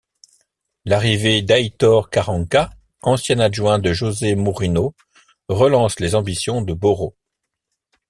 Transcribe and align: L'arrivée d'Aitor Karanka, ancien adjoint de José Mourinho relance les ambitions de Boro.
L'arrivée 0.83 1.43
d'Aitor 1.43 2.09
Karanka, 2.09 2.71
ancien 3.03 3.37
adjoint 3.37 3.77
de 3.77 3.93
José 3.93 4.33
Mourinho 4.33 4.95
relance 5.47 5.99
les 5.99 6.15
ambitions 6.15 6.63
de 6.63 6.73
Boro. 6.73 7.15